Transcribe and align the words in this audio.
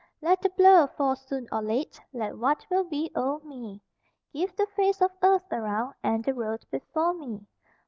Let 0.19 0.41
the 0.41 0.49
blow 0.49 0.87
fall 0.87 1.15
soon 1.15 1.47
or 1.51 1.61
late, 1.61 2.01
Let 2.11 2.35
what 2.35 2.65
will 2.71 2.83
be 2.85 3.11
o'er 3.15 3.37
me; 3.45 3.83
Give 4.33 4.55
the 4.55 4.65
face 4.75 4.99
of 4.99 5.11
earth 5.21 5.45
around, 5.53 5.93
And 6.01 6.23
the 6.25 6.33
road 6.33 6.65
before 6.71 7.13
me. 7.13 7.45